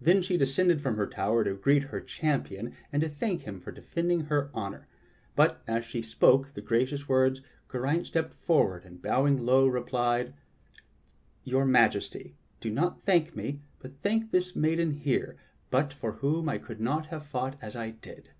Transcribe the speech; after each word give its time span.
Then 0.00 0.22
she 0.22 0.36
descended 0.36 0.80
from 0.80 0.96
her 0.96 1.06
tower 1.06 1.44
to 1.44 1.54
greet 1.54 1.84
her 1.84 2.00
champion 2.00 2.74
and 2.92 3.08
thank 3.12 3.42
him 3.42 3.60
for 3.60 3.70
defending 3.70 4.22
her 4.22 4.50
honor. 4.52 4.88
But 5.36 5.62
as 5.68 5.84
she 5.84 6.02
spoke 6.02 6.48
the 6.54 6.60
gracious 6.60 7.08
words, 7.08 7.42
Geraint 7.70 8.08
stepped 8.08 8.34
forward 8.34 8.84
and 8.84 9.00
bowing 9.00 9.46
low, 9.46 9.68
replied: 9.68 10.34
"Your 11.44 11.64
Majesty, 11.64 12.34
do 12.60 12.70
not 12.72 13.04
thank 13.04 13.36
me, 13.36 13.60
but 13.78 14.00
thank 14.02 14.32
this 14.32 14.56
maiden 14.56 14.90
here, 14.90 15.36
but 15.70 15.92
for 15.92 16.10
whom 16.14 16.48
I 16.48 16.58
could 16.58 16.80
not 16.80 17.06
have 17.06 17.24
fought 17.24 17.54
as 17.62 17.76
I 17.76 17.90
did. 17.92 18.30